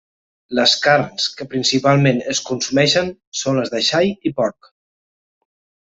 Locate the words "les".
0.59-0.71, 3.63-3.73